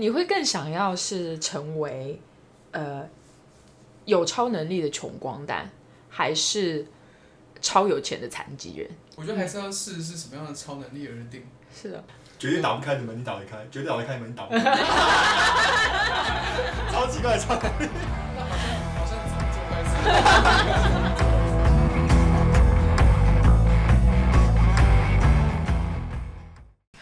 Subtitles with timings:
[0.00, 2.20] 你会更想要是成为
[2.72, 3.08] 呃
[4.04, 5.70] 有超能力的穷光蛋，
[6.08, 6.86] 还是
[7.60, 8.90] 超有钱的残疾人？
[9.16, 11.42] 我觉得还是要试是什么样的超能力而定。
[11.74, 12.04] 是的，
[12.38, 14.60] 绝对打不开的门你打得开，绝对打得开的门你打不开。
[16.92, 17.88] 超奇怪，超能力。
[18.96, 19.82] 好像只能做坏
[21.00, 21.05] 事。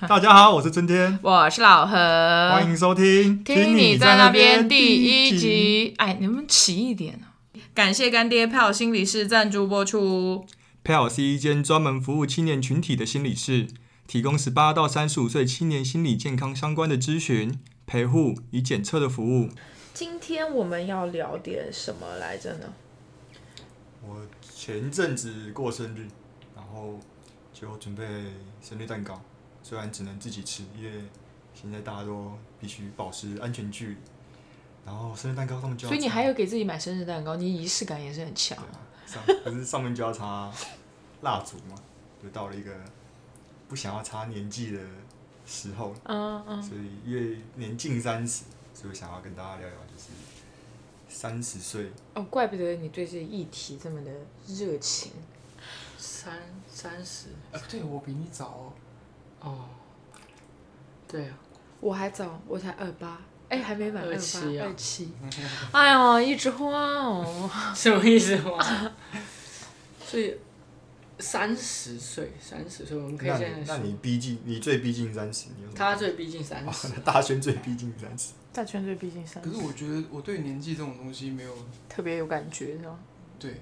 [0.09, 3.43] 大家好，我是春天，我是老何，欢迎收听。
[3.43, 5.95] 听你在那边第一集。
[5.97, 7.33] 哎，你们齐一点啊！
[7.73, 10.45] 感谢干爹票心理室赞助播出。
[10.83, 13.67] 票是一间专门服务青年群体的心理室，
[14.07, 19.49] 提供十八到三十五岁青年心理健康相关的咨询、陪护与检测的服务。
[19.95, 22.67] 今天我们要聊点什么来着呢？
[24.07, 24.21] 我
[24.55, 26.07] 前阵子过生日，
[26.55, 27.01] 然后
[27.55, 28.05] 就准备
[28.61, 29.19] 生日蛋糕，
[29.65, 31.03] 虽然只能自己吃，因为
[31.55, 33.97] 现在大家都必须保持安全距离。
[34.85, 38.63] 然后生日蛋糕上面就要，所以你还有给自己买生日蛋糕，你仪式感也是很强
[39.43, 40.53] 可是上面就要插
[41.23, 41.75] 蜡烛嘛，
[42.23, 42.71] 就到了一个
[43.67, 44.81] 不想要插年纪的
[45.47, 50.11] 时候了，嗯嗯，所以因为年近三十，所以我想要跟大家聊聊，就是
[51.09, 54.13] 三十岁哦，怪不得你对这个议题这么的
[54.47, 55.13] 热情。
[55.97, 58.73] 三三十，啊，对我比你早哦。
[59.45, 59.59] 哦，
[61.07, 61.35] 对啊，
[61.81, 65.13] 我还早，我才二八，哎，还没满二八，27啊二七。
[65.73, 67.51] 哎呦，一枝花哦。
[67.77, 68.59] 什么意思吗？
[70.07, 70.35] 所以
[71.19, 75.75] 三十岁，三十岁，我们可以那现在说，你那你逼近你最逼近三十，你有什么？
[75.77, 76.89] 他最逼近三十。
[77.05, 81.53] 大轩最逼近三十，大圈最逼近三十可是我觉得我对年纪这种东西没有
[81.89, 82.99] 特别有感觉，是吗？
[83.39, 83.61] 对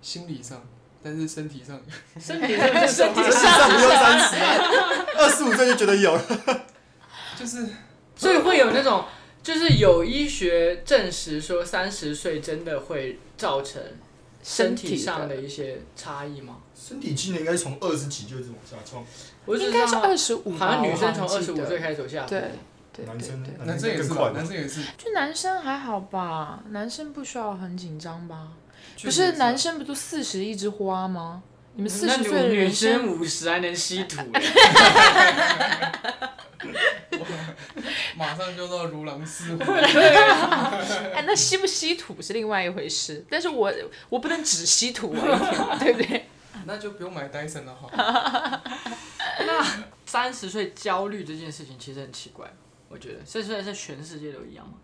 [0.00, 0.60] 心理上，
[1.02, 1.80] 但是身体上，
[2.18, 6.22] 身体上，身身体上不用三十啊，二十五岁就觉得有了。
[7.38, 7.66] 就是
[8.16, 9.04] 所以会有那种，
[9.42, 13.82] 就是有医学证实说三十岁真的会造成
[14.42, 16.58] 身体上的一些差异吗？
[16.74, 19.04] 身体机能应该从二十几就一直往下冲，
[19.44, 22.28] 我只应该是道二十五，好像女生从二十五岁开始走下坡。
[22.28, 22.42] 对
[22.92, 28.48] 对男生对对，男生也是吧，快吧男生也是，就男生还好吧，男生不需要很紧张吧？
[29.02, 31.42] 不是确实啊男生不都四十一枝花吗？
[31.74, 34.42] 你们四十岁的女人生生五十还能吸土欸，
[38.16, 39.72] 马上就到如狼似虎。
[39.72, 43.72] 哎，那吸不吸土是另外一回事，但是我
[44.08, 46.26] 我不能只吸土啊， 对不对？
[46.66, 47.90] 那就不用买 Dyson 了哈。
[49.46, 52.52] 那三十岁焦虑这件事情其实很奇怪，
[52.88, 54.74] 我觉得，这虽然在全世界都一样嘛。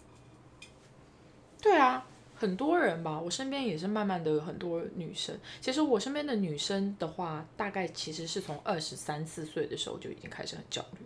[1.61, 2.05] 对啊，
[2.39, 5.37] 很多人吧，我身边也是慢慢的有很多女生。
[5.61, 10.99] 其实我身边的女生的话，大概其实是从二十三四岁的时候就已经开始很焦虑。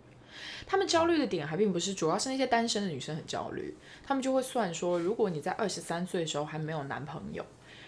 [0.67, 7.43] 她们焦虑的点还并不是，主要是那些单身的女生很焦虑，她们就会算说，如果你在二十三岁的时候还没有男朋友，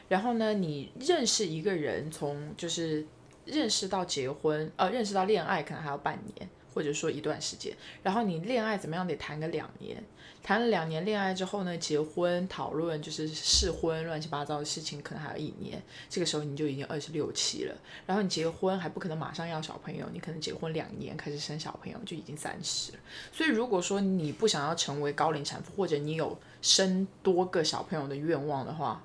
[0.10, 3.06] 然后呢，你认识一个人，从就是
[3.46, 10.04] 认识到结婚，呃，认识到恋爱可能还要半年，或者说一段时间，然后你恋爱怎么样得谈个两年，
[10.44, 15.82] 谈了两年恋爱之后呢，结婚讨论就是试婚乱七八糟的事情，可能还有一年。
[16.10, 17.74] 这个时候你就已经二十六七了，
[18.06, 22.98] 然后你结婚还不可能马上要小朋友，你可能结婚两年开始生小朋友就已经三十了。
[23.32, 29.02] 所以如果说你不想要成为高龄产妇，或者你有生多个小朋友的愿望的话，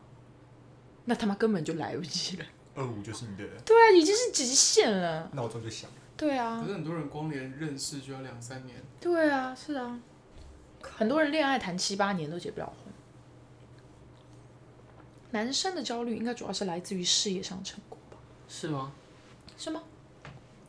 [1.04, 2.44] 那他妈根本就来不及了。
[2.75, 5.30] 二五就是你的对啊，已经是极限了。
[5.34, 5.97] 闹钟就响了。
[6.20, 9.98] 对啊可，是很多人光连认识就要两三年，对啊，是啊，
[10.82, 12.92] 很多人恋爱谈七八年都结不了婚。
[15.30, 18.19] 男生的焦虑应该主要是来自于事业上成功吧？
[18.48, 18.92] 是吗？
[19.56, 19.82] 是吗？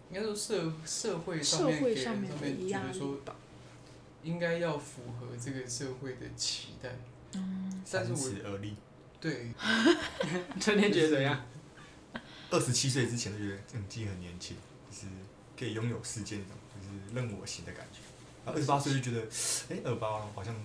[0.09, 3.17] 应该说社社会上社面给人上面上面的压力觉得说。
[4.23, 6.89] 应该要符合这个社会的期待。
[7.33, 8.75] 嗯，三十而立，
[9.19, 9.51] 对，
[10.61, 11.43] 春天觉得怎样？
[12.51, 14.70] 二十七岁之前都觉得嗯自己很年轻，就是
[15.61, 17.99] 可以拥有世界那种，就是任我行的感觉。
[18.43, 19.21] 然后二十八岁就觉得，
[19.69, 20.55] 哎、二八好像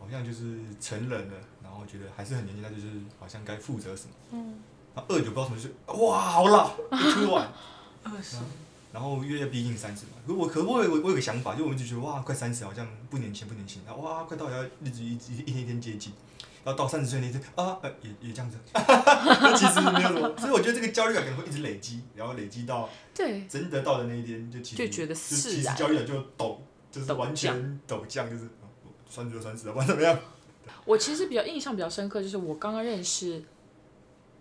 [0.00, 2.88] 好像就是成人了，然后觉得还是很年轻，那就是
[3.20, 4.10] 好像该负责什么。
[4.30, 4.62] 嗯。
[4.94, 7.52] 然后二九不知道什么就是哇好老， 一突然，
[8.02, 8.38] 二十，
[8.94, 10.12] 然后越逼近三十嘛。
[10.26, 16.14] 可我可我有我有个想法，就我们就觉得哇快三十好像不年轻不年轻，然后哇快到要日子一一一天一天接近。
[16.68, 18.58] 然后到三十岁那天啊，呃，也也这样子，
[19.56, 26.58] 其实没有什么，所以我觉得这个焦虑感可能会一直累积，然后累积到对，真的到的那一天，就其实就觉得就释然其实焦虑感就陡，
[26.92, 28.46] 就是完全陡降，就是
[29.08, 30.18] 三十就三十了，不管怎么样。
[30.84, 33.42] 我其实比较印象比较深刻，就是我刚刚认识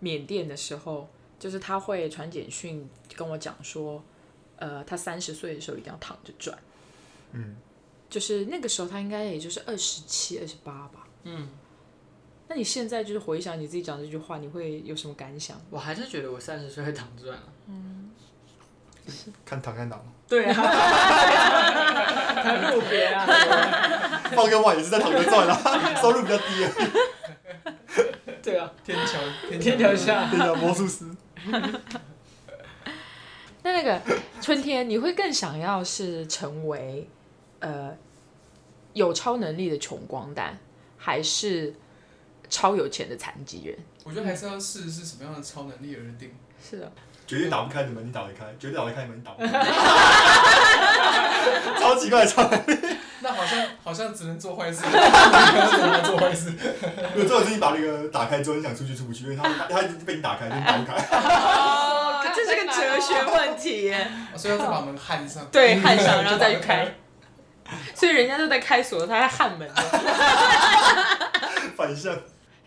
[0.01, 1.07] 缅甸的时候，
[1.39, 4.03] 就是他会传简讯跟我讲说，
[4.57, 6.57] 呃，他三十岁的时候一定要躺着赚。
[7.31, 7.55] 嗯，
[8.09, 11.07] 就是那个时候他应该也就是二十七、二十八吧。
[11.23, 11.47] 嗯。
[12.49, 15.59] 那你现在就是回想你自己讲这句话，你会有什么感想？
[15.69, 17.43] 我还是觉得我三十岁会躺赚了。
[17.67, 18.11] 嗯。
[19.45, 19.99] 看躺在哪？
[20.27, 20.53] 对啊。
[22.43, 23.25] 看路边啊。
[24.31, 26.71] 放个碗也是在躺着赚啊，收入比较低 啊。
[28.41, 28.71] 对啊。
[28.83, 29.19] 天桥，
[29.59, 31.05] 天桥下，天桥魔术师。
[33.63, 34.01] 那那个
[34.41, 37.09] 春天，你会更想要是成为
[37.59, 37.93] 呃
[38.93, 40.57] 有超能力的穷光蛋，
[40.97, 41.73] 还是
[42.49, 43.77] 超有钱的残疾人？
[44.03, 46.33] 我觉得还是要试是什么样的超能力而定。
[46.63, 46.91] 是的。
[47.25, 49.51] 绝对打不开的门你打得开，绝对打得开的门你打不开。
[51.77, 52.77] 超奇怪的超能力。
[53.19, 56.53] 那好像好像只能做坏事， 只能做坏事。
[57.15, 60.95] 有这种事情把那个打开之后，你想出去出不去，因为他他一直被你打开，就打不开。
[62.33, 64.09] 这是个哲学问题耶。
[64.37, 65.45] 所以要再把门焊上。
[65.51, 66.95] 对，焊上然后再去开。
[67.93, 69.69] 所以人家都在开锁，他在焊门。
[71.75, 72.17] 反向。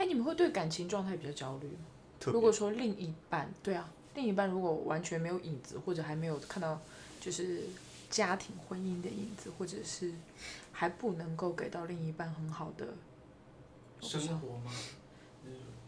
[0.01, 1.85] 哎，你们会对感情状态比较焦虑吗？
[2.33, 6.81] 如果说另一半，对啊，另一半如果完全没有影子，或者还没有看到，
[7.21, 7.65] 就是
[8.09, 10.11] 家庭婚姻的影子，或者是
[10.73, 12.87] 还不能够给到另一半很好的
[14.01, 14.73] 生活吗？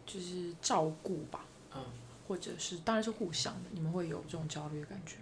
[0.05, 1.47] 就是照顾吧。
[1.75, 1.83] 嗯。
[2.29, 3.71] 或者是，当然是互相的。
[3.73, 5.17] 你们会有这种焦虑的感觉？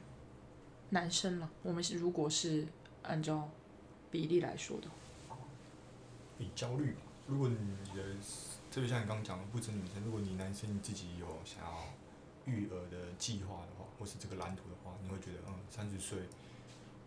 [0.88, 2.66] 男生了，我们是如果是
[3.02, 3.48] 按照
[4.10, 4.88] 比例来说的
[5.28, 5.37] 话，
[6.37, 6.96] 比焦虑。
[7.28, 7.56] 如果你
[7.96, 8.02] 的，
[8.70, 11.84] 特别像你刚刚讲的，不止女生，如果你男生你自己有想要
[12.46, 16.20] 育儿的计划的话，或是这个蓝图的话，你会觉得，嗯，三十岁，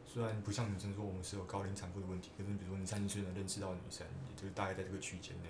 [0.05, 5.47] 虽然不像女生说我们是有高龄产妇的问题，可是比如说你三十岁能认识到女生，也就是大概在这个区间内。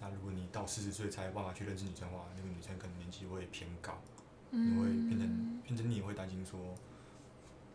[0.00, 4.00] 那如果你到四十岁才有办法去认识女生的话，那个女生可能年纪会偏高，
[4.50, 6.72] 你会变成变成你也会担心说，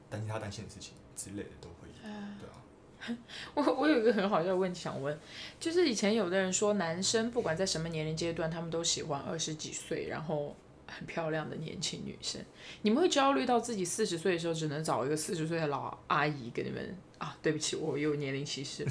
[0.09, 2.63] 担心她担心的事情之类的都会，对啊。
[3.53, 5.17] 我我有一个很好笑的问题想问，
[5.59, 10.55] 就是以前有的人说男生不管在什么年龄阶段，他们都喜欢二十几岁然后
[10.87, 12.41] 很漂亮的年轻女生，
[12.81, 17.37] 你们会焦虑到自己四十岁的时候只能找一个四十岁的老阿姨给你们啊？
[17.41, 18.85] 对不起，我有年龄歧视。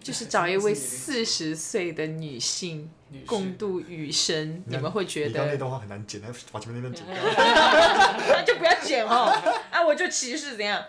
[0.00, 2.88] 就是找一位四十岁的女性
[3.26, 5.44] 共度余生，你们会觉得？
[5.44, 6.22] 你那段话很难剪，
[6.52, 7.16] 把前面那段剪掉。
[8.30, 9.24] 那就不要剪哦，
[9.72, 10.80] 啊，我就歧视怎样？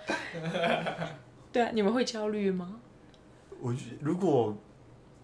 [1.51, 2.79] 对啊，你们会焦虑吗？
[3.59, 4.57] 我如果，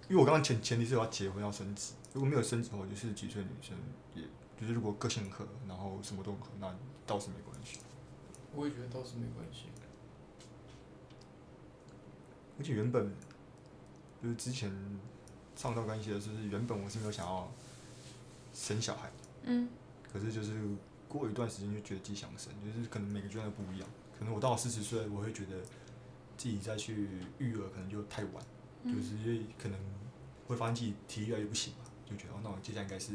[0.10, 3.78] 因为我刚刚前前提是要结婚要生子，如果没有生子的话，就是几岁女生，
[4.14, 4.24] 也
[4.60, 6.74] 就是如果个性合，然后什么都合，那
[7.06, 7.80] 倒是没关系。
[8.56, 9.66] 我也觉得倒是没关系。
[12.58, 13.12] 而且原本。
[14.24, 14.72] 就是之前
[15.56, 17.48] 上到关系的时候，原本我是没有想要
[18.56, 19.12] 生小孩，
[19.44, 19.70] 嗯，
[20.12, 20.60] 可是就是
[21.08, 23.88] 过一段时间就觉得自己想生，就是可能每个阶段不一样，
[24.18, 25.58] 可能我到了四十岁，我会觉得
[26.38, 28.44] 自己再去育儿可能就太晚，
[28.86, 29.80] 就是因为可能
[30.48, 33.14] 会发现自己体力越来越不行嘛，就觉得那我接下来应该是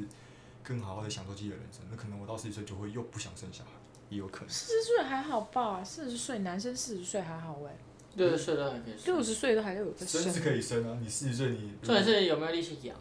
[0.62, 3.70] 更好好的享受自己的人生，那可能我到四十岁就会又不想生小孩，
[4.08, 4.48] 也有可能。
[4.48, 5.82] 四十岁还好吧？
[5.84, 7.76] 四十岁男生四十岁还好哎。
[8.16, 9.14] 六十岁都还可以生。
[9.14, 10.20] 六十岁都还有在生。
[10.20, 11.72] 生是可以生啊，你四十岁你。
[11.80, 12.96] 重点是有没有力气养。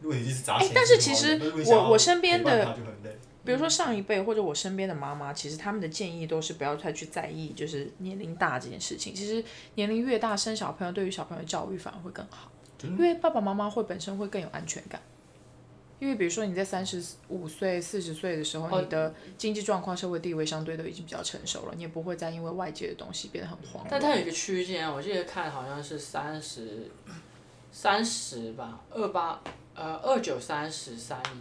[0.00, 0.72] 如果你是砸钱。
[0.74, 2.78] 但是其实我我身边的，
[3.46, 9.14] 比如说上一辈或者我身边的妈妈，其实他们的建议都是不要太去在意，就是年龄大这件事情。
[9.14, 9.42] 其实
[9.76, 12.50] 年龄越大，生小朋友对于小朋友教育反而会更好，
[12.82, 15.00] 因为爸爸妈妈会本身会更有安全感。
[15.98, 23.86] 因为比如说你在三十五岁、四十岁的时候，你的经济状况、社会地位相对都已经比较成熟了，你也不会再因为外界的东西变得很慌。
[23.88, 26.90] 但它有一个区间，我记得看好像是三十，
[27.72, 29.40] 三十吧，二八
[29.74, 31.40] 呃二九三十三亿，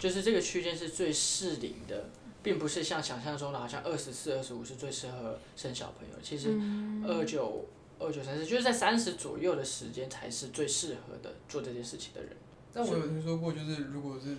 [0.00, 2.08] 就是这个区间是最适龄的，
[2.42, 6.14] 并不是像想象中的好像二十四、二十五是最适合生小朋友。
[6.22, 6.58] 其实
[7.06, 7.66] 二九
[7.98, 12.34] 二九三十就是在三十左右的时间才是最适合的做这件事情的人。
[12.72, 14.36] 但我有听说过，就是如果是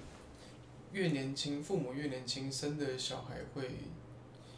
[0.94, 3.70] 越年轻，父母越年轻生的小孩会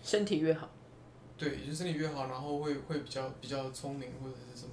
[0.01, 0.69] 身体越好。
[1.37, 4.72] 对，就身体越好，然后会会比较比较聪明或者是什么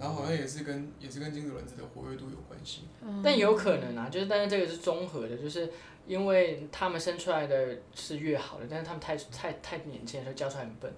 [0.00, 2.84] 然后好像也是跟也是跟精子卵子的活跃度有关系。
[3.22, 5.70] 但有可能啊，就是但是这个是综合的，就是
[6.06, 10.92] 因为他们生出来的是越好的，但是他们太太太年轻，所以教出来很笨。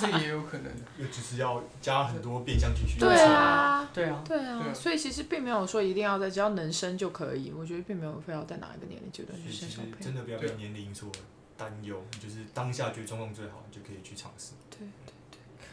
[0.00, 2.98] 这也有可能，又 只是要加很多变相进去。
[2.98, 9.96] 对啊，对啊，对啊，所以其实并没有说一定要在只要能生就可以，我觉得并没有非要在哪一个年龄阶段去生小朋友。
[10.00, 11.10] 真的不要被年龄所
[11.56, 14.52] 担忧，就是当下觉得状况最好，你就可以去尝试。
[14.70, 14.88] 对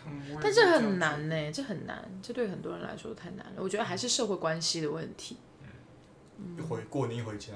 [0.03, 0.37] 对对。
[0.41, 3.53] 但这很难呢，这很难，这对很多人来说太难了。
[3.57, 5.37] 我觉得还是社会关系的问题。
[6.37, 6.57] 嗯。
[6.57, 7.53] 一回过年一回家，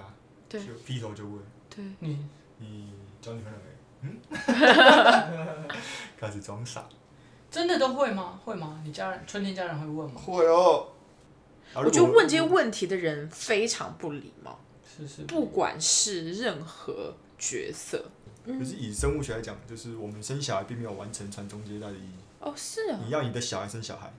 [0.50, 1.40] 就劈头就问。
[1.70, 1.84] 对。
[2.00, 2.26] 你
[2.60, 3.66] 你交女朋友没？
[4.02, 4.20] 嗯
[6.20, 6.88] 开始装傻，
[7.50, 8.40] 真的都会吗？
[8.44, 8.82] 会吗？
[8.86, 10.22] 你家人春天家人会问吗？
[10.22, 10.90] 会哦。
[11.74, 15.24] 啊我觉得问这些，问题的人非常不礼貌，是是。
[15.24, 18.06] 不管是任何角色。
[18.46, 22.14] 就是以生物学来讲，就是我们生小孩并没有完成传宗接代的意义。
[22.46, 23.00] 哦，是啊。
[23.04, 24.10] 你要你的小孩生小孩，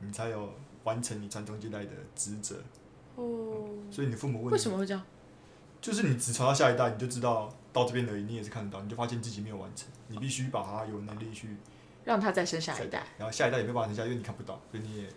[0.00, 2.56] 你才有完成你传宗接代的职责。
[3.14, 3.68] 哦。
[3.90, 5.02] 所以你的父母问你为什么会这样？
[5.80, 11.56] 就是你只传到下一代，你就知道到这边而已，你也是看得到，你就发现自己没有完成，你必须把他有能力去，
[12.04, 13.06] 让他再生下一代。
[13.18, 15.08] 然后下一代也没有办法生下，因为你看不到，所以你也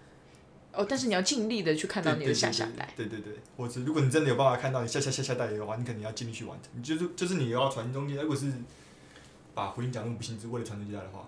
[0.74, 2.94] 哦，但是你要尽力的去看到你的下下代。
[2.98, 6.70] 对对对，或者如果你真的有办法看到你下下下下代的话，你肯定要尽力去完成。
[6.76, 8.52] 你就是就是你要传宗接代，如果是
[9.56, 11.26] 把福音讲那么不幸，是为了传宗接代的话，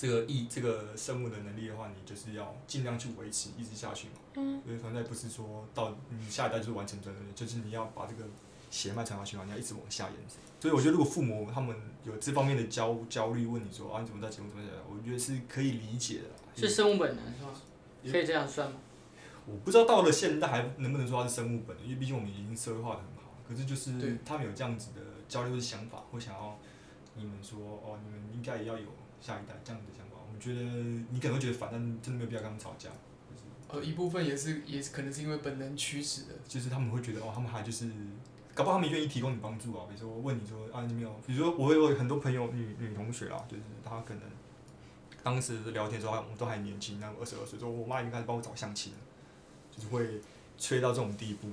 [0.00, 4.14] 这个意这个生物的能力的话，你就是要尽量去维持，一直下去嘛。
[4.36, 4.62] 嗯。
[4.64, 8.24] 所以传代不是说到你下一代就是完成传宗，就是你要把这个
[8.70, 10.38] 血脉传下去嘛，你要一直往下延伸。
[10.58, 16.28] 所以我觉得，如果父母他们有这方面的焦焦虑，问你说啊你怎么在节目怎么在，我觉得是可以理解的。
[16.56, 17.50] 是生物本能是吗？
[18.10, 18.78] 可以这样算吗？
[19.44, 23.34] 我不知道到了现代还能不能说它是生物本能，因为毕竟我们已经社会化的很好。
[23.46, 26.58] 可是就是他们有这样子的交流的想法，会想要
[27.16, 28.86] 你们说哦，你们应该也要有
[29.20, 30.16] 下一代这样的想法。
[30.26, 30.60] 我们觉得
[31.10, 32.90] 你可能会觉得烦，但真的没有必要跟他们吵架。
[33.68, 37.88] 呃，一部分也是也是可能是因为本能驱使的，就是他们会觉得哦，他们还就是，
[38.52, 39.86] 搞不好他们愿意提供你帮助啊。
[39.88, 44.22] 比如说问你说啊，你没有，比如说我有很多朋友女女同学啊，就是她可能
[45.22, 48.98] 当时聊天的时候，我们都还年轻，那二十二岁，说我妈已经开始帮我找相亲了，
[49.70, 50.20] 就是会
[50.58, 51.48] 催到这种地步。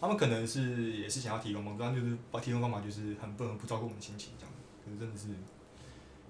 [0.00, 5.28] 他们可能是也是想要提供帮助，但就是把提供方法就是很不能不照顾我们的心情这样，可是真的是。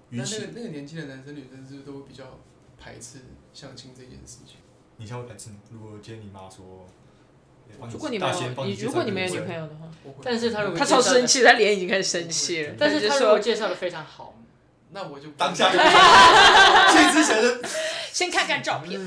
[0.09, 2.39] 那那个那个年轻的男生女生是不是都比较
[2.79, 3.19] 排斥
[3.53, 4.57] 相亲这件事情？
[4.97, 5.57] 你才会排斥吗？
[5.71, 6.87] 如果今天你妈说，
[7.91, 9.91] 如果你没有你如果你没有女朋友的话，
[10.23, 12.73] 但是他如果他超生气，他脸已经开始生气了。
[12.79, 14.35] 但是他如果介绍的非常好，
[14.91, 17.67] 那我就当下就 去之前的
[18.11, 18.99] 先看看照片。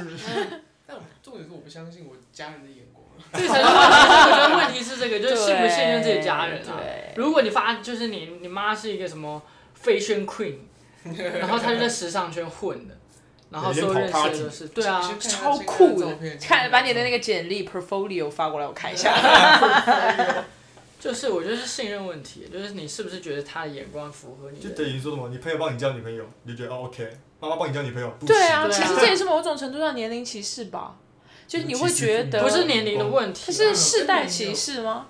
[0.87, 3.07] 但重点是我不相信我家人的眼光。
[3.33, 3.79] 这才是问题。
[4.31, 6.81] 我觉得问题是这个，就是信不信任自己家人啊？
[7.17, 9.43] 如果你发就是你你妈是一个什么
[9.83, 10.57] fashion queen，
[11.39, 12.95] 然后他就在时尚圈混的。
[13.51, 16.17] 然后说认识的都是，对啊，超酷的。
[16.41, 19.13] 看，把你的那个简历 portfolio 发过来，我看一下。
[21.01, 24.61] 就是我觉得是信任问题，就是你是不是觉得他的眼光符合你？
[24.61, 25.31] 就等于说什么？
[25.31, 27.11] 你朋友帮你交女朋友，你就觉得哦 OK。
[27.41, 30.95] 妈妈帮你交女朋友，对啊，其实这也是某种程度上年龄歧视吧。
[31.49, 35.09] 就是你会觉得不是年龄的问题，它是世代歧视吗？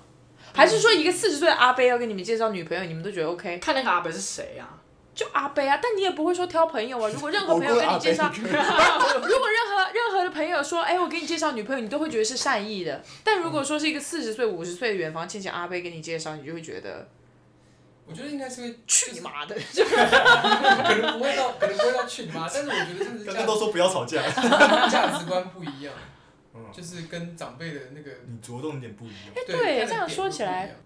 [0.55, 3.59] 还是说一个四十岁的阿伯要给你们介绍女朋友，你们都觉得 OK？
[3.59, 4.79] 看那个阿伯是谁啊？
[5.15, 7.09] 就阿贝啊，但你也不会说挑朋友啊。
[7.13, 8.59] 如果任何朋友跟你介绍， 如果任
[9.69, 13.03] 何任何的朋友说，哎，我给你介绍女朋友，你都会觉得是善意的。
[13.25, 17.09] 但如果说是一个四十岁、五十岁的远房亲戚阿贝给你介绍，你就会觉得，
[18.07, 23.25] 我觉得应该是会去你妈的，可能不会到，可能不会到去你妈，但是我觉得真的是。
[23.27, 24.23] 刚刚都说不要吵架，
[24.89, 25.93] 价值观不一样，
[26.73, 29.35] 就是跟长辈的那个你着重点不一样。
[29.35, 30.77] 哎，对，这样说起来。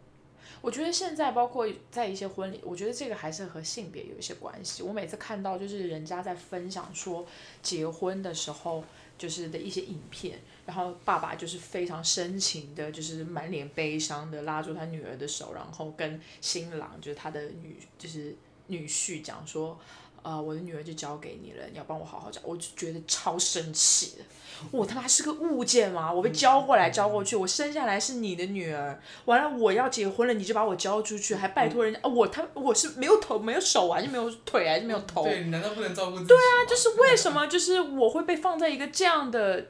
[0.64, 4.83] 我觉得现在包括在一些婚礼，我觉得这个还是和性别有一些关系。
[4.83, 7.26] 我每次看到就是人家在分享说
[7.62, 8.83] 结婚的时候
[9.18, 18.35] 就是的一些影片，然后爸爸就是非常深情的，就是满脸悲伤的拉住他女儿的手，然后跟新郎就是他的女就是
[18.68, 19.78] 女婿讲说。
[20.25, 24.25] 呃，我的女儿就交给你了，你要帮我好好教，我就觉得超生气的。
[24.71, 26.11] 我他妈是个物件吗？
[26.11, 32.00] 我被交过来交过去，我生下来是你的女儿，完了我要结婚了，你就把我交出去，还拜托人家？
[32.09, 35.25] 我他我是没有头没有手啊，就没有腿还是没有头？
[35.25, 36.28] 对，你难道不能照顾自己？
[36.28, 39.66] 对啊，就是为什么就是我会被放在一个这样的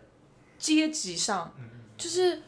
[0.58, 1.52] 阶级上？
[1.98, 2.42] 就是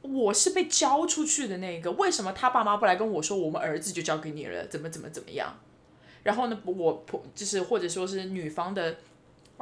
[0.00, 5.58] 我是被交出去的那个，为什么他爸妈不来跟我说，我们儿子就交给你了，怎么怎么怎么样？
[6.22, 8.96] 然后呢，我婆就是或者说是女方的，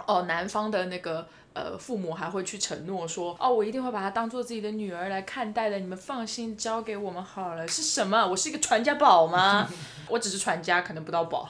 [0.06, 7.66] 哦，男方的那个呃父母还会去承诺说，哦，我一定会把她当做自己的女儿来看待的，你们放心交给我们好了。
[7.66, 8.26] 是什么？
[8.26, 9.68] 我是一个传家宝吗？
[10.08, 11.48] 我只是传家，可能不到宝。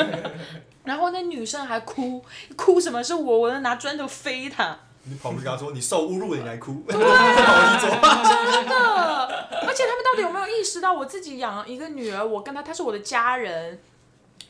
[0.84, 2.24] 然后那女生还哭，
[2.56, 3.02] 哭什么？
[3.02, 4.76] 是我，我要拿砖头飞她。
[5.04, 6.82] 你跑过去跟他说，你受侮辱了，你还哭？
[6.88, 8.74] 对，真的。
[9.66, 13.78] 而且他们到底有没有意识到，我自己养一个女儿，我跟她，她是我的家人。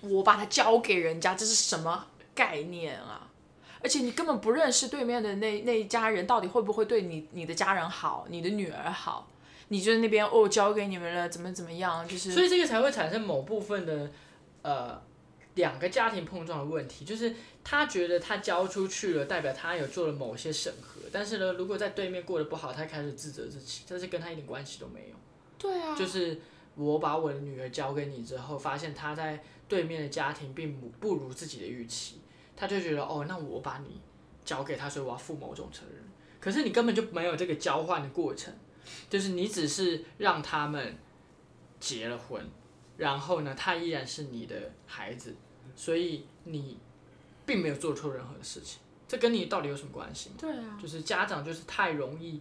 [0.01, 3.31] 我把它交给人家，这是什么概念啊？
[3.81, 9.29] 而且你根本不认识对面的那那一家人，到底会不会对你你的家人好，你的女儿好？
[9.69, 12.07] 你就那边哦，交给你们了，怎么怎么样？
[12.09, 14.11] 就是所以这个才会产生某部分的
[14.63, 15.01] 呃
[15.55, 25.17] 两个家庭碰撞的问题，就是他觉得他交出去了，代表他有做了某些审核，但是呢，如果在对面过得不好，他开始自责自己，但是跟他一点关系都没有。
[25.57, 26.41] 对啊，就是
[26.75, 29.41] 我把我的女儿交给你之后，发现她在。
[29.69, 32.21] 对面的家庭并不不如自己的预期，
[32.57, 34.01] 他就觉得哦，那我把你
[34.45, 36.03] 交给他，所以我要负某种责任。
[36.41, 38.55] 可是你根本就没有这个交换的过程，
[39.11, 40.97] 就是你只是让他们
[41.79, 42.43] 结了婚，
[42.97, 45.35] 然后呢，他依然是你的孩子，
[45.77, 46.79] 所以你
[47.45, 48.81] 并没有做错任何的事情。
[49.07, 50.31] 这跟你到底有什么关系？
[50.39, 52.41] 对啊，就是家长就是太容易，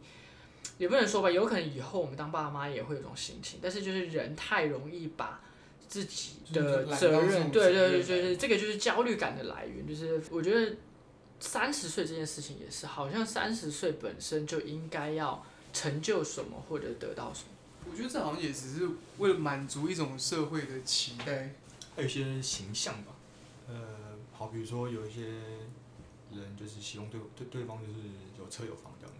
[0.78, 5.42] 也不能说吧，有可能以后我们当爸妈也会有这种心情，但是就是人太容易把
[5.88, 9.88] 自己的责任，对对对对对，这个就是焦虑感的来源。
[9.88, 10.76] 就是我觉得
[11.40, 17.50] 三十岁这件事情也是，好像三十岁本身就应该要成就什么或者得到什么。
[17.90, 21.56] 我觉得这好像也只是为了满足一种社会的期待，
[21.96, 23.16] 还有一些形象吧，
[23.70, 23.74] 呃，
[24.34, 25.22] 好，比如说有一些
[26.36, 28.00] 人就是希望对对对方就是
[28.38, 29.16] 有车有房这样，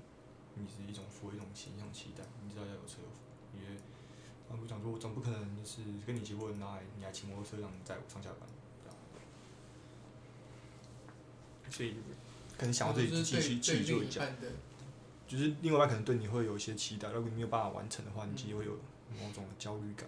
[0.56, 3.24] 你是一种符合一种形象期待，你知道要有车有房，
[3.56, 3.80] 因为
[4.50, 8.48] 他们讲说我总不可能就是跟你结婚，然后你还骑摩托车让你载我上下班，
[11.70, 11.96] 所以
[12.58, 14.26] 可能想要对就是自己去对对去做一下，
[15.28, 18.72] 就是另外一半可能对你会有一些期待，如果你没有办法完成的话，你其实会有
[19.20, 20.08] 某种焦虑感。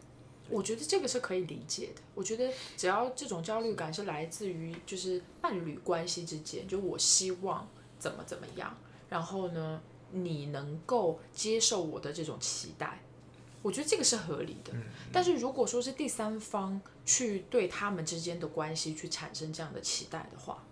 [0.50, 2.02] 我觉得这个是可以理解的。
[2.16, 7.68] 我觉得只要这种焦虑感是来自于就是伴侣关系之间，就我希望
[8.00, 8.76] 怎么怎么样，
[9.10, 9.80] 然后呢，
[10.12, 13.00] 你能够接受我的这种期待，
[13.62, 14.72] 我觉得这个是合理的。
[14.74, 20.64] 嗯，但是如果说是第三方去对他们之间的关系去产生这样的期待的话，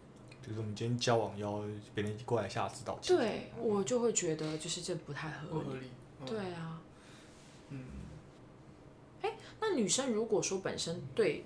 [0.42, 1.64] 比如说我们今天交往要
[1.94, 5.50] 别人过来下指导期，对我就会觉得就是这不太合理。
[5.50, 5.88] 不合理。
[6.20, 6.82] 嗯对，啊，
[7.70, 7.86] 嗯，
[9.60, 11.46] 那女生如果说本身对，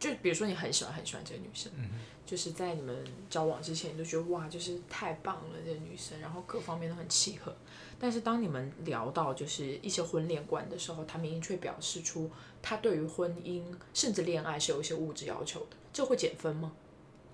[0.00, 1.90] 就比如说你很喜欢很喜欢这个女生，嗯
[2.26, 7.54] 就是在你们交往之前你就觉得哇，就是太棒了这个女生，然后各方面都很契合。
[8.02, 12.30] 但是当你们聊到就是一些婚恋观的时候，他明确表示出
[12.62, 16.72] 他对于婚姻甚至恋爱是有一些物质要求的，这会减分吗？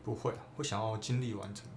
[0.04, 1.72] 不会啊，会想要尽力完成吧。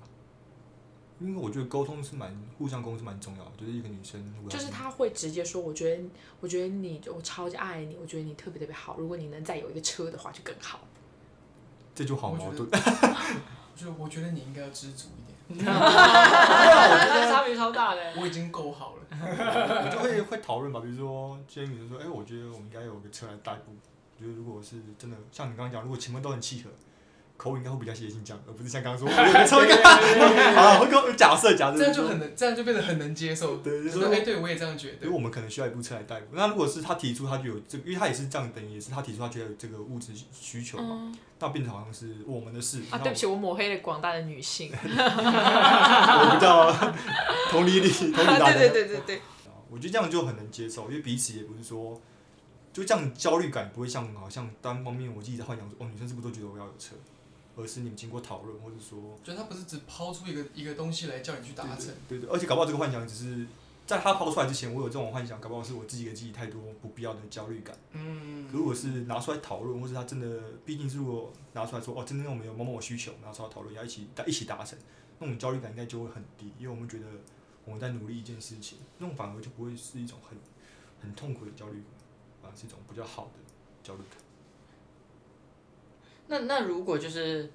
[1.19, 6.03] 因为我觉得沟通是蛮互相沟通是蛮重要的，就是一个女生就是她会直接说，我觉得
[6.39, 10.79] 我觉得你我超级爱你，我觉得你特别特别好，如果你能再有一个车的话就更好。
[11.93, 12.69] 这就好我觉矛盾。
[13.75, 18.01] 就我觉得你应该要知足一点，这差别超大的。
[18.19, 18.99] 我已经够好了。
[19.19, 23.75] 我就会会讨论吧，比如说今天女生说，哎、我觉得我们应该有个车来代步。
[24.17, 26.69] 我觉得如果是真的像你刚刚讲，如果前面都很契合，
[27.39, 29.81] 口吻应该会比较接近这样，而不是像刚刚说 我有个车应该。
[30.53, 33.55] 好，会跟假设假设这样就很能，这样就变得很能接受。
[33.57, 35.09] 对，说，哎，对我也这样觉得因为。
[35.09, 36.35] 我们可能需要一部车来代步。
[36.35, 42.81] 那如果是他提出他就有这个，因为他也是这样，等于也是他提出他觉得有这个物质需求嘛，嗯那变成好像是我们的事。
[42.89, 44.69] 啊，对不起，我抹黑了广大的女性。
[44.75, 46.69] 我比较
[47.49, 48.51] 同理力，同理大家。
[48.51, 49.21] 对对对对对。
[49.69, 52.01] 我觉得这样就很能接受，因为彼此也不是说，
[52.73, 56.95] 就这样焦虑感不会像好像单方面我自己在幻想说，哦，女生是不是都觉得我要有车，
[57.59, 63.45] 而是你们经过讨论，或者说，就他不是只抛出一个一个东西来叫你去达成，对对，而且搞不好这个幻想只是
[63.85, 67.75] 在他抛出来之前，我有这种幻想，搞不好是我自己给自己太多不必要的焦虑感。
[67.91, 74.77] 嗯，如果是拿出来讨论，或是他真的，毕竟是如果拿出来说，哦，真的我们有某某需求，拿出来讨论，要一起一起达成，
[75.19, 77.05] 那种焦虑感应该就会很低，因为我们觉得
[77.65, 80.37] 我们在努力一件事情，那种反而就不会是一种很
[81.01, 81.91] 很痛苦的焦虑感，
[82.43, 83.39] 反而是一种比较好的
[83.83, 84.19] 焦虑感。
[86.31, 87.49] 那那如果就是，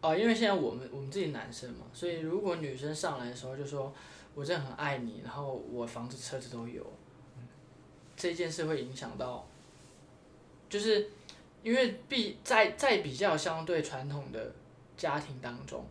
[0.00, 3.92] 哦，因为现在我们我们自己男生嘛，所以如果女生上来的时候就说，
[4.34, 6.84] 我真的很爱你，然后我房子车子都有，
[8.16, 9.46] 这件事会影响到，
[10.70, 11.10] 就是
[11.62, 14.52] 因为比在在比较相对传统的
[14.96, 15.84] 家庭当中，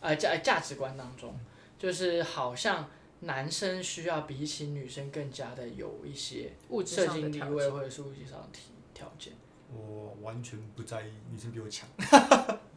[0.00, 1.32] 呃价价值观当中，
[1.78, 7.72] 就是好像男生需要比起女生更加的有一些物质社上的地位件。
[7.72, 9.32] 或者是物质上的条条件。
[9.72, 11.88] 我完全不在意女生比我强，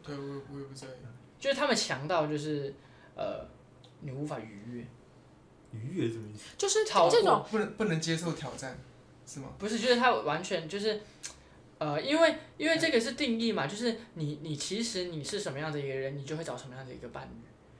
[0.02, 0.90] 对我也我也不在意。
[1.38, 2.72] 就是他们强到就是
[3.16, 3.44] 呃，
[4.00, 6.54] 你无法逾越，逾越什么意思？
[6.56, 8.78] 就是超过这种，不能不能接受挑战，
[9.26, 9.48] 是吗？
[9.58, 11.00] 不是，就是他完全就是，
[11.78, 17.30] 呃，因为因为这个是定义嘛，就是你你其实你是什么样的一个人，你就会找什么样的一个伴侣。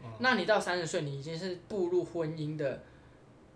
[0.04, 2.82] 嗯那你到三十岁，你已经是步入婚姻的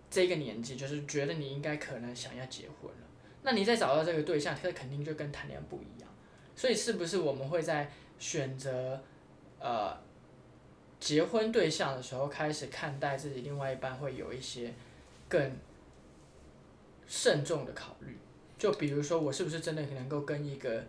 [0.09, 3.06] 这个年纪，就是觉得你应该可能想要结婚了。
[3.47, 6.09] 那你再找到这个对象，他肯定就跟谈恋爱不一样。
[6.53, 9.01] 所以是不是我们会在选择
[9.57, 9.97] 呃
[10.99, 14.73] 结婚对象的时候，开始看待自己另外一半会有一些
[15.29, 15.49] 更
[17.07, 18.17] 慎重的考虑？
[18.57, 20.83] 就比如说，我是不是真的能够跟一个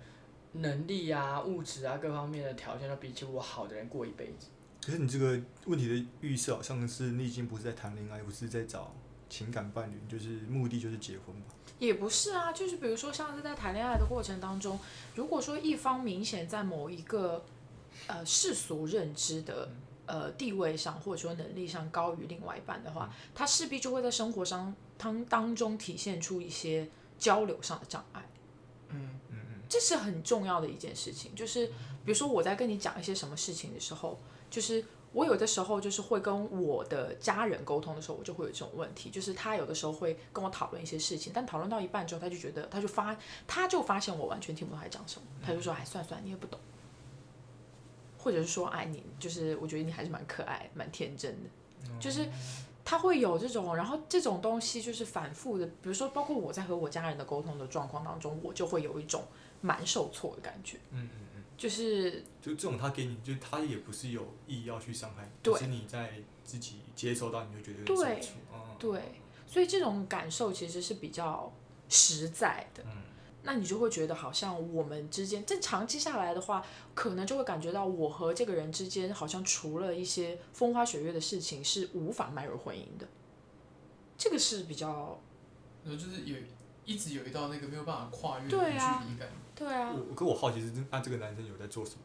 [0.54, 4.48] 能力啊、物质啊各方面的条件都比起我好的人过一辈子？
[4.84, 8.92] 可是你这个问题的预设好像是你已经不是在谈恋爱，不是在找
[9.28, 11.54] 情感伴侣，就是目的就是结婚吧？
[11.78, 14.78] 也不是啊，就是比如说像是在谈恋爱的过程当中，
[15.14, 17.44] 如果说一方明显在某一个
[18.06, 19.68] 呃世俗认知的
[20.06, 26.88] 呃地位上或者说能力上高于另外一半的话，他势必就会在生活上当当中体现出一些
[27.18, 28.28] 交流上的障碍。
[28.90, 31.72] 嗯嗯嗯，这是很重要的一件事情，就是比
[32.06, 34.18] 如说我在跟你讲一些什么事情的时候，
[34.50, 43.16] 就是我有的时候就是会跟我的家人沟通的时候，我就会有这种问题，就是他有的时候会跟我讨论一些事情，但讨论到一半之后，他就觉得他就发
[43.46, 46.60] 他就发现我完全听不懂他讲什么，他就说哎算算你也不懂，
[48.18, 51.48] 或者是说哎你就是我觉得你还是蛮可爱蛮天真的，
[51.98, 52.28] 就是
[52.84, 59.22] 他会有这种，然后这种东西就是反复的，比如说包括我在和我家人的沟通的状况当中，我就会有一种
[59.60, 61.08] 蛮受挫的感觉，嗯，
[61.58, 68.32] 就是就这种他给你，就他也不是有意要去伤害，对只是你在自己接收到，你会觉得对受挫。
[68.54, 71.52] 嗯，对，所以这种感受其实是比较
[71.90, 72.82] 实在的。
[72.86, 73.02] 嗯
[73.44, 76.62] 那你就会觉得好像我们之间，这长期下来的话，
[76.94, 83.08] 可能就会感觉到我和这个人之间好像除了一些风花雪月的事情是无法迈入婚姻的。
[84.18, 85.18] 这个是比较
[85.86, 86.36] 就是有
[86.88, 89.29] 一直有一道那个没有办法跨越的距离感。
[89.55, 89.92] 对啊。
[89.92, 91.98] 我可我好奇是，那这个男生有在做什么？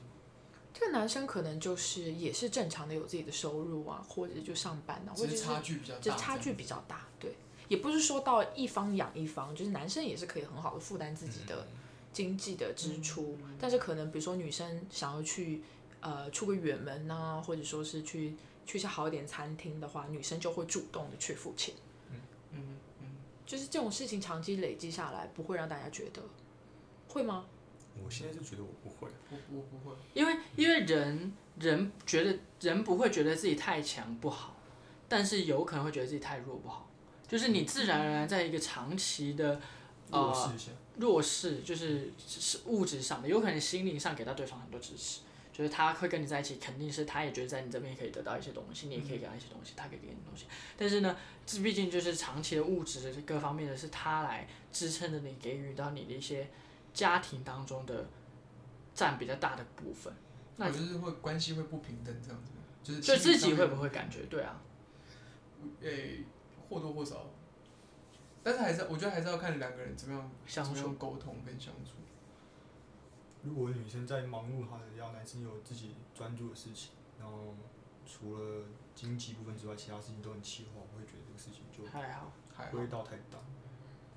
[0.73, 7.35] 这个男生可能就是也是正常的有自己的收入啊，或者就上班啊，或者是差距比较大，就差距比较大，对，
[7.69, 11.67] 也不是说到一方养一方，就是男生也是可以很好的负担自己的
[12.11, 15.61] 经济的支出，但是可能比如说女生想要去
[16.01, 21.73] 呃出个远门呐、或者说是去去一些好一点餐厅的话，女生就会主动的去付钱，
[23.45, 26.21] 就是这种事情长期累积下来，不会让大家觉得
[27.07, 27.45] 会吗？
[28.03, 34.55] 我现在就觉得我不会，我我不会，因为因为人人觉得人不会觉得自己太强不好，
[35.07, 36.89] 但是有可能会觉得自己太弱不好，
[37.27, 39.61] 就是你自然而然在一个长期的
[40.11, 40.71] 弱势。
[40.95, 45.21] 弱势，就是是物质上的，有可能心灵上给到对方很多支持，
[45.53, 50.47] 就是他会跟你在一起，肯定是他也觉得在你这边可以得到一些东西，你也可以给他一些东西，他可以给你东西。
[50.75, 56.49] 但是呢，这毕竟就是长期的物质各方面的是他来支撑着你，给予到你的一些
[56.91, 58.05] 家庭当中的
[58.95, 60.11] 占比较大的部分。
[60.57, 62.51] 那我就是会关系会不平等这样子，
[62.83, 64.25] 就是就自己会不会感觉？
[64.25, 64.59] 对啊，
[65.81, 66.23] 诶、
[66.67, 67.29] 或多或少，
[68.41, 71.91] 但是还是我觉得还是要看两个人怎么样相处沟通跟相处。
[73.43, 77.53] 如果女生在忙碌她的，要男生有自己专注的事情，然后
[78.05, 82.31] 除了经济部分之外，其他事情都很气化，我会觉得这个事情就还好。
[82.53, 83.39] 还不会到太大。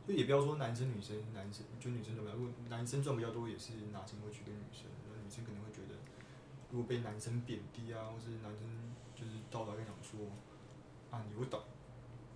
[0.07, 5.99] 就也不要说男生女生，男生就女生赚比较多，如果男生赚比较多，也是拿钱过去跟女生，那女生可能会觉得，
[6.71, 10.21] 如果被男生贬低啊，或是男生就是到来跟你讲说，
[11.11, 11.61] 啊你不懂，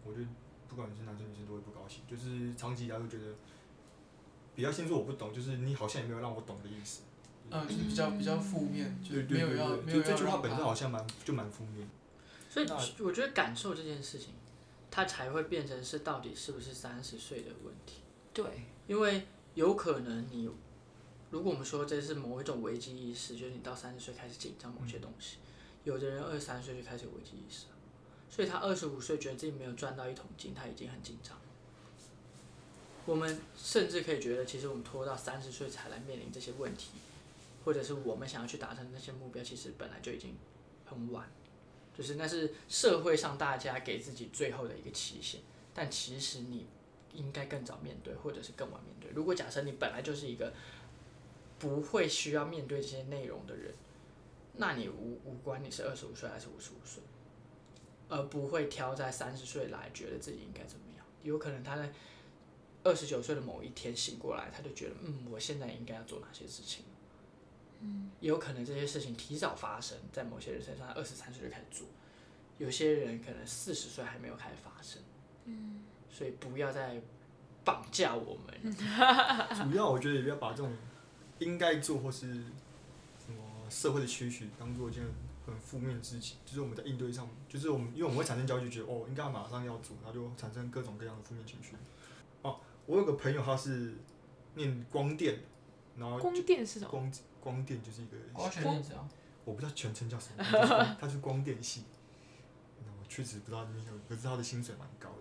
[0.05, 0.23] 我就
[0.67, 3.37] 不管是男生女生都会不高兴，就是长期以来会觉得，
[4.61, 7.01] 比较先说我不懂，就是你好像也没有让我懂的意思。
[7.51, 11.89] 嗯，就是比较比较负面，就是对对对没有要，没有这句话本身好像蛮就蛮负面。
[12.51, 12.67] 所以
[12.99, 14.35] 我觉得感受这件事情，
[14.91, 18.03] 它才会变成是到底是不是三十岁的问题。
[18.35, 18.45] 对，
[18.87, 20.51] 因为有可能你，
[21.31, 25.39] 如果我们说这是某一种危机意识，就是你到三十岁开始紧张某些东西，
[25.85, 27.77] 有的人二十三岁就开始有危机意识了，
[28.29, 31.35] 所以他二十五岁觉得自己没有赚到一桶金，他已经很紧张。
[33.07, 36.91] 我们甚至可以觉得，其实我们拖到三十岁才来面临这些问题，
[37.65, 40.37] 或者是我们想要去达成那些目标，其实本来就已经
[40.85, 41.29] 很晚，
[41.97, 45.41] 就是那是社会上大家给自己最后的一个期限，
[45.75, 46.67] 但其实你
[47.15, 49.11] 应该更早面对，或者是更晚面对。
[49.13, 50.53] 如果假设你本来就是一个
[51.59, 53.75] 不会需要面对这些内容的人，
[54.57, 57.03] 那你无无关你是二十五岁还是五十五岁，
[58.09, 61.05] 而不会挑在三十岁来觉得自己应该怎么样。
[61.23, 61.93] 有可能他在
[62.83, 66.85] 二十九岁的某一天醒过来，他就觉得，嗯，我现在应该要做哪些事情。
[67.81, 71.87] 嗯，也有可能这些事情提早发生在某些人身上，二十三岁就开始做。
[72.59, 75.01] 有些人可能四十岁还没有开始发生。
[75.47, 77.01] 嗯，所以不要再
[77.65, 78.77] 绑架我们。
[79.71, 80.71] 主要我觉得也不要把这种
[81.39, 85.03] 应该做或是什么社会的期许当做一件
[85.47, 91.73] 很负面的事情，就是我们在应对上，就是我们因为我们会产生焦虑，觉得哦应该马上要做，然后就产生各种各样的负面情绪。
[92.91, 93.95] 哦，我有个朋友他是
[94.55, 95.41] 念光电的，
[95.97, 96.91] 然后光电是什么？
[96.91, 99.09] 光光电就是一个光全电子啊，
[99.45, 101.85] 我不知道全称叫什么， 就是光他是光电系。
[102.85, 105.17] 那我确实不知道那个，可是他的薪水蛮高的。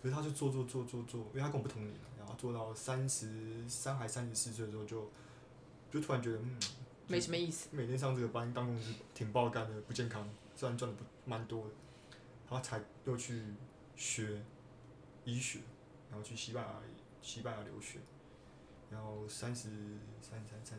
[0.00, 5.10] 可是他就做做做做做，因为他跟我不同年，然后做到三十三还三十四岁的时候就，
[5.90, 6.56] 就突然觉得嗯，
[7.08, 7.68] 没什么意思。
[7.72, 11.70] 每天上这个班当公司挺爆肝的，不健康，虽然赚的不蛮多的，
[12.48, 13.42] 他才又去
[13.96, 14.40] 学
[15.24, 15.58] 医学，
[16.08, 16.70] 然后去西班牙
[17.22, 17.98] 西班牙留学，
[18.90, 19.68] 然后三十
[20.20, 20.78] 三三三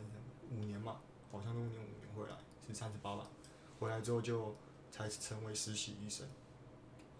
[0.50, 0.96] 五年嘛，
[1.30, 3.26] 好像都念五年回来，是是三十八吧，
[3.78, 4.54] 回来之后就
[4.90, 6.26] 才成为实习医生。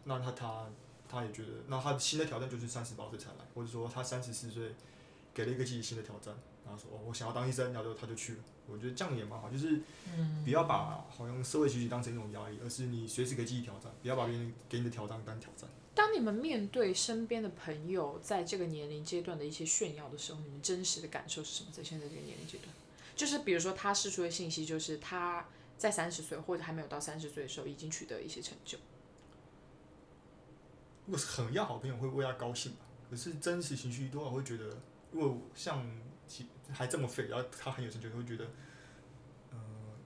[0.04, 0.66] 那他他
[1.08, 4.74] 他也觉得，那他新的挑战就是三十八岁才来，或者说他三十四岁
[5.34, 8.44] 给了一个自己新的挑战，然后说哦我想要当医生，然后就他就去了。
[8.68, 9.80] 我觉得这样也蛮好，就是
[10.44, 15.68] 不要把好像社会学习当成一种压力，而是你随时给自己挑战，不要把别人给你的挑战当挑战。
[15.94, 21.70] 当你们面对身边的朋友在这个年龄阶段的一些炫耀的时候，你们真实的感受是什么？
[21.72, 22.68] 在现在这个年龄阶段，
[23.16, 28.78] 就是比如说他释出的信息，就是他在三十岁或者还没有到三十岁的时候，已经取得一些成就。
[31.06, 32.86] 如果是很要好朋友，会为他高兴吧。
[33.10, 34.78] 可是真实情绪多少会觉得，
[35.10, 35.84] 如果像
[36.72, 38.44] 还这么废，然后他很有成就，会觉得，
[39.50, 39.58] 呃，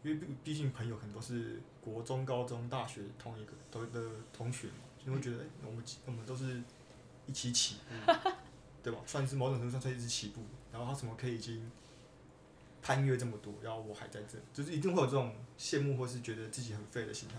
[0.02, 6.62] 因为毕毕竟朋友很多是国中、高中、大学同一个都的同学嘛，就会觉得，哎、我们我们都是
[7.26, 8.12] 一起起步，
[8.82, 8.98] 对吧？
[9.06, 10.40] 算是某种程度上算是一直起步，
[10.72, 11.70] 然后他怎么可以已经
[12.82, 17.36] 攀越这么多，然后我还在这，就是一定会有这种羡慕或是觉得自己很废的心态。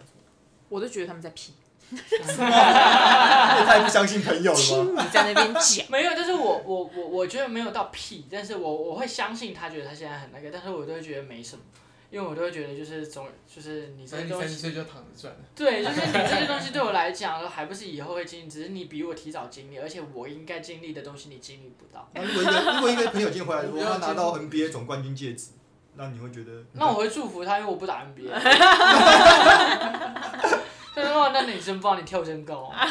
[0.69, 1.53] 我都觉得他们在屁，
[1.91, 5.03] 你也太不相信朋友了吧？
[5.03, 5.85] 你在那边讲。
[5.91, 11.63] 没有，但是我我我我觉得没有到屁，但是我我会相信他觉得他现在很那个，但是我都会觉得没什么，
[12.11, 15.39] 因为我都会觉得就是总就是你这些东西，三十岁就躺着赚了。
[15.55, 25.51] 对， 就是你这些东西对我来讲还不是以后会经历，只是你比我提早经历，而且我应该经历的东西你经历不到，那如果一个如果一个朋友今天回来说他拿到 NBA 总冠军戒指，
[25.97, 26.51] 那你会觉得？
[26.73, 28.29] 那我会祝福他，因为我不打 NBA。
[30.97, 32.71] 但是哇，那你真棒，你跳真高。
[32.81, 32.87] 你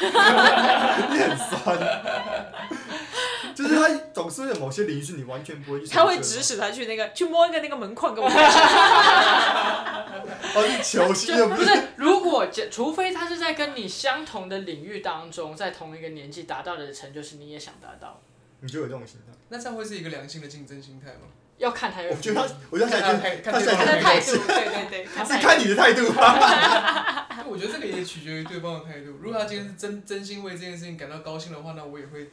[1.19, 1.79] 很酸，
[3.75, 5.89] 就是他总是有某些领域是你完全不会去。
[5.89, 6.45] 他会指。
[6.45, 8.39] 使他去那个去摸一个那个门框跟我看。
[10.55, 11.65] 哦，是球星又不是。
[11.65, 18.21] 不是，如果假除非他是在跟你相同的领域当中，在同一个年纪达到的成就是你也想达到，
[18.61, 19.33] 你就有这种心态。
[19.49, 21.21] 那这样会是一个良性的竞争心态吗？
[21.57, 26.03] 要看他有我觉得他，我觉得他看他的态度，对对对，是看你的态度
[27.49, 29.17] 我觉得这个也取决于对方的态度。
[29.23, 32.31] 如果他今天是真真心为这件事情感到高兴的话，那我也会。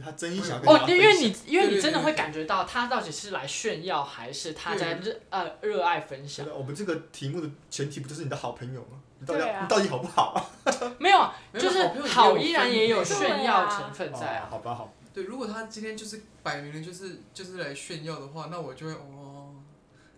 [0.00, 6.46] 他真心想跟大哦，因为你因为你真的会感觉到他到底是来炫耀，还是他在热呃热爱分觉享？
[6.46, 8.98] 得我们这个题目的前提不就是你的好朋友吗？
[9.18, 10.70] 你到底对啊你到底好不好 啊？
[10.98, 14.48] 没有，就是好依然也有炫耀成分在啊。
[14.50, 14.92] 哦好吧，好。
[15.14, 19.54] 对，如果他今天就是摆明了就是就是来炫耀的话，那我就会哦，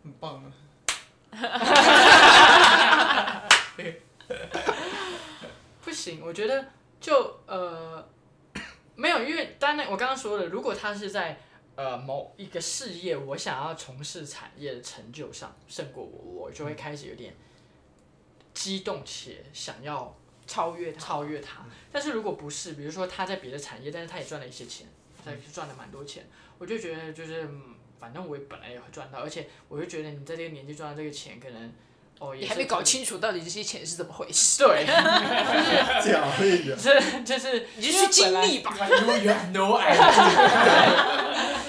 [0.02, 0.50] 很棒啊。
[5.84, 6.64] 不行，我觉得
[7.00, 7.14] 就
[7.46, 8.04] 呃
[9.00, 11.38] 没有，因为当然我刚刚说了，如果他是在
[11.76, 17.32] 呃某一个事业，我想要从事产业的成就上胜过我，我就会开始有点
[18.52, 20.12] 激动且想要
[20.48, 20.98] 超越他。
[20.98, 21.64] 超越他。
[21.92, 24.88] 但是如果不是，比如说他在别的产业，但是他也赚了一些钱，
[25.24, 26.26] 他也赚了蛮多钱，
[26.58, 31.72] 我就觉得就是嗯，反正我也本来也会赚到，而且我就觉得你在这个年纪赚到这个钱，可能
[32.20, 34.84] 哦也是你还没搞清楚到底这些钱是怎么回事，对，
[36.02, 36.76] 这样而已啊。
[36.80, 38.74] 这 就是你就去经历吧。
[38.78, 39.96] You have no idea。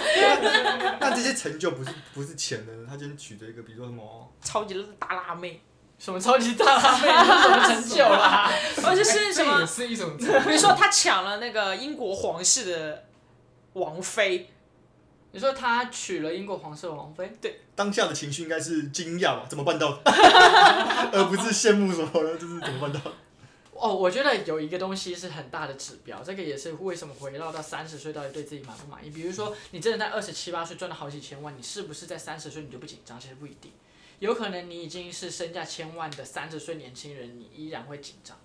[1.00, 5.62] 那这些成就不是不是钱的，他今天取得一个，比如说什么，超级大辣妹，
[5.98, 8.52] 什么超级大辣妹，什么成就啦？
[8.84, 9.66] 或者是什么？
[9.66, 13.06] 是一种比如说他抢了那个英国皇室的
[13.74, 14.50] 王妃，
[15.32, 19.46] 你说他娶了英国皇室的王妃，对当下的情绪应该是惊讶吧？
[19.48, 20.02] 怎么办到的？
[21.14, 23.14] 而不是羡慕什么的，就是怎么办到的？
[23.74, 29.10] 哦，我觉得有一个东西是很大的指标，这个也是为什么回绕到三十岁到底对自己满不满意。
[29.10, 33.18] 比如说，你真的在二十七八岁赚了好几千万，你是不是在三十岁你就不紧张？
[33.18, 33.72] 其实不一定，
[34.20, 38.36] 有可能你已经是身价千万的三十岁年轻人，你依然会紧张。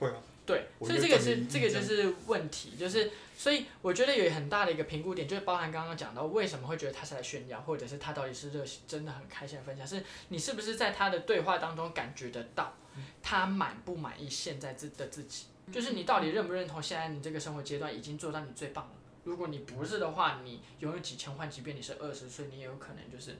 [0.00, 12.74] 会啊，对，所以这个是这个就是问题，就是所以我觉得有很大的一个评估点，就是包含刚刚讲到为什么会觉得他是来炫耀，或者是他到底是热心真的很开心的分享，是你是不是在他的对话当中感觉得到
[13.22, 18.92] 他满不满意现在自的自己，就是你到底认不认同现在你这个生活阶段已经做到你最棒了。
[19.24, 23.32] 如果你不是的话，你拥有几千万，即便你是二十岁，你也有可能就是，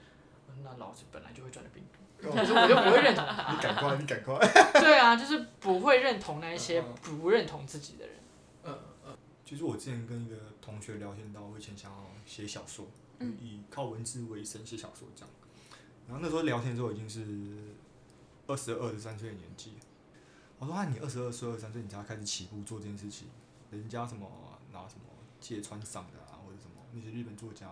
[0.49, 3.53] 嗯那老子本来就会赚的比你多，可是我就不会认同他。
[3.53, 4.39] 你赶快，你赶快。
[4.81, 8.17] 对啊，就是不会认同那一些不认同自己的人。
[8.65, 12.87] 嗯嗯，其实我之前跟一个同学聊天到，我以前想要写小说，
[13.21, 15.31] 以靠文字为生写小说这样。
[16.07, 17.75] 然后那时候聊天的时候已经是
[18.47, 19.73] 二十二、十三岁的年纪。
[20.59, 23.29] 我说啊，你二十二岁、二十三岁，你才要开始起步做这件事情。
[23.71, 24.29] 人家什么
[24.73, 25.05] 拿什么
[25.41, 27.71] 芥川赏的啊，或者什么那些日本作家，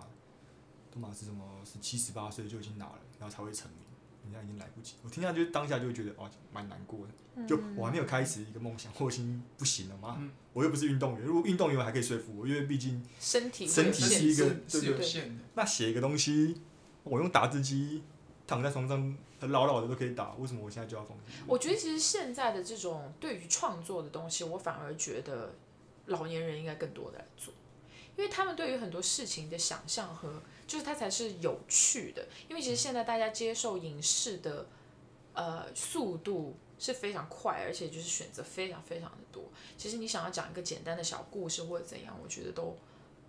[0.90, 3.86] 都嘛是什么是七、十八岁就已经拿了，然后才会成名。
[4.24, 4.94] 人家已经来不及。
[5.02, 7.12] 我听下就当下就会觉得哦，蛮难过的。
[7.46, 10.16] 就我还没有开始一个梦想，我已经不行了吗？
[10.20, 15.44] 嗯我又不是运动员，如果运动员我还可以说服我，因为毕竟身体身体是一个是是对对有限的。
[15.54, 16.60] 那写一个东西，
[17.04, 18.02] 我用打字机，
[18.46, 21.32] 躺在床上老老的都可以打，为什么我现在就要放弃？
[21.46, 25.54] 我觉得其实现在的这种对于创作的东西，我反而觉得
[26.04, 27.54] 老年人应该更多的来做，
[28.18, 32.26] 因为他们对于很多事情的想象和就是它才是有趣的。
[32.48, 34.66] 因为其实现在大家接受影视的
[35.34, 39.44] 呃速度是非常快，而且就是选择非常非常的多。
[39.76, 42.74] 其实你想要讲一个简单的小故事或者怎样，我觉得都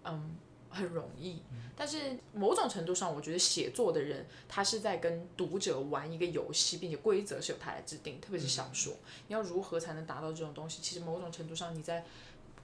[0.06, 0.38] 嗯
[0.70, 1.42] 很容易。
[1.76, 8.94] 但是某种程度上，我觉得写作的人他是在跟读者玩一个游戏，并且规则是由他来制定，特别是小说，
[9.28, 10.82] 你要如何才能达到这种东西？
[10.82, 12.06] 其实某种程度上，你在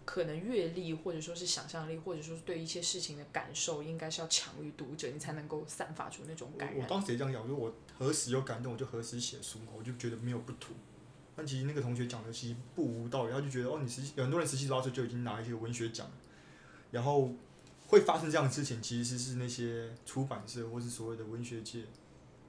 [0.10, 6.78] 可能阅历或者说是想象力，或者说是对一些事情的感受，应该是要强于读者，你才能够散发出那种感染。
[6.78, 10.76] 我我当时也这样讲，我说我何时有感动，我就何时写书嘛，我就觉得没有不妥。
[11.36, 16.14] 但其实那个同学讲的其实不无道理，他就觉得哦，你十有很多人十七八岁就已经拿一些文学奖了，
[16.90, 17.32] 然后
[17.86, 21.84] 会发生这样的事情，其实是那些出版社或是所谓的文学界，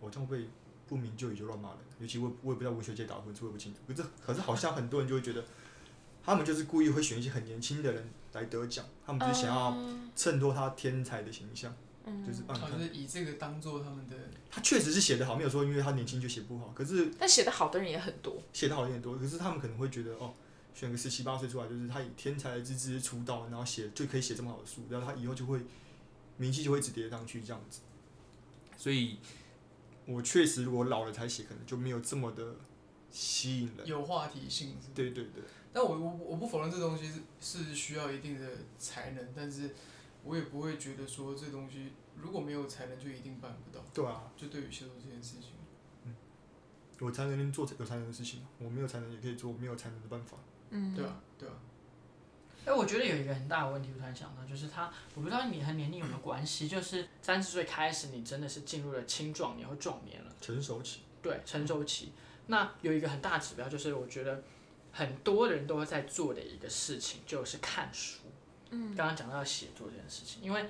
[0.00, 0.48] 我这样被
[0.88, 3.80] 不明就里就乱骂人，尤其我我也不知道文学界打分数，我也不清楚。
[3.86, 5.44] 可是可是好像很多人就会觉得，
[6.24, 9.76] 他们就是故意会选一些很年轻的人来得奖，他们就是想要
[10.14, 11.74] 衬托他天才的形象，
[12.26, 14.16] 就是啊，你好看就是以这个当做他们的
[14.50, 18.42] 他确实是写得好，没有说因为他年轻就写不好，可是但写得好的人也很多。
[18.52, 20.33] 写得好的人很多，可是他们可能会觉得哦，
[20.74, 25.61] 选个十七八岁出来，就是他以天才之姿出道，然后写就可以写这么好的书，然后他以后就会
[26.37, 27.80] 名气就会一直跌上去这样子。
[28.76, 29.18] 所以，
[30.06, 32.56] 我确实如果老了才写，可能就没有这么的
[33.11, 33.87] 吸引人。
[33.87, 37.06] 有话题性对对对，但我我我不否认这东西
[37.40, 38.46] 是是需要一定的
[38.78, 39.70] 才能，但是
[40.24, 43.85] 我也不会觉得说这东西如果没有才能就一定办不到。
[43.94, 45.50] 对啊，就对于写作这件事情，
[46.04, 46.14] 嗯
[46.98, 50.37] 有才能做有才能的事情，我没有才能也可以做没有才能的办法。
[50.70, 51.54] 嗯，对啊对啊，
[52.66, 62.12] 哎，我觉得有一个很大的问题，我突然想到，就是他，我不知道你和年龄有没有关系，就是三十岁开始，你真的是进入了青壮年或壮年了，成熟期，对，成熟期。
[62.48, 64.42] 那有一个很大指标，就是我觉得
[64.92, 68.18] 很多人都在做的一个事情，就是看书。
[68.70, 70.64] 嗯，刚刚讲到写作这件事情，因为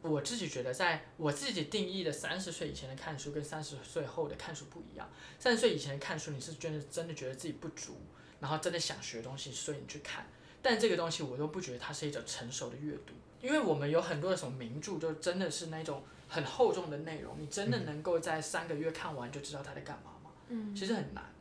[0.00, 5.08] 我自己觉得，在我自己定义的三十岁以前的看书跟三十岁后的看书不一样。
[5.38, 7.96] 三十岁以前的看书，你是真的真的觉得自己不足，
[8.40, 10.26] 然后真的想学东西，所以你去看。
[10.60, 20.30] 但这个东西我都不觉得它是一种成熟的阅读，因为我们有很多的什么名著，就真的是那种很厚重的内容，你真的能够在三个月看完就知道他在干嘛吗？
[20.48, 21.31] 嗯，其实很难。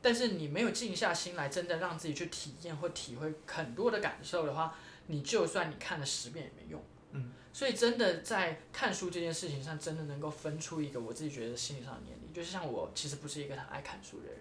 [0.00, 4.74] 但是你没有静下心来，真的让自己去体验或体会很多的感受的话，
[5.06, 6.82] 你就算你看了十遍也没用。
[7.12, 7.32] 嗯。
[7.52, 12.32] 所以真的在看书这件事情上，真的能够分出一个我自己觉得心理上的年龄。
[12.32, 14.36] 就是像我其实不是一个很爱看书的人，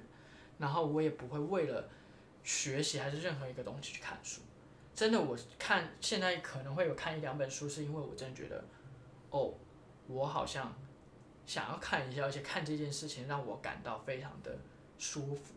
[0.57, 1.87] 然后我也不会为了
[2.43, 4.41] 学习还是任何一个东西去看书。
[4.93, 8.61] 真的，我看现在可能会有看一两本书，是因为我真的觉得，
[9.29, 9.53] 哦，
[10.07, 10.75] 我好像
[11.45, 14.57] 想要看一下，而且看这件事情让我感到非常的
[14.97, 15.53] 舒服。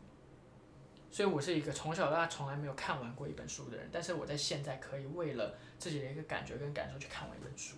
[1.11, 7.77] 所以我是一个从小到大从来没有看完过一本书的人，但是我在现在可以为了自己的一个感觉跟感受去看完一本书。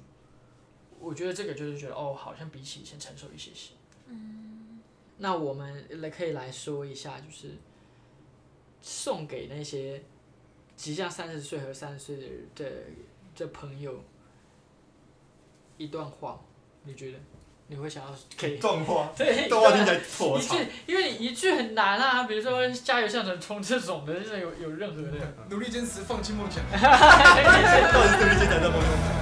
[0.98, 3.72] 我觉得这个就是觉得哦，好像比起以前成熟一些些。
[4.06, 4.80] 嗯。
[5.18, 7.56] 那我们来可以来说一下，就是
[8.82, 10.02] 送给那些
[10.76, 12.72] 即将三十岁和三十岁的的
[13.36, 14.02] 的朋友
[15.78, 16.42] 一段话，
[16.84, 17.18] 你觉得
[17.70, 18.58] 你会想要给？
[18.58, 20.56] 动画， 对，动画听起来破一句，
[20.86, 25.10] 因为你一句很难啊，比如说加油向前冲这种的，就是有有任何的。
[25.48, 26.60] 努力坚持，放弃梦想。
[26.72, 29.19] 到底是对于现在的梦想。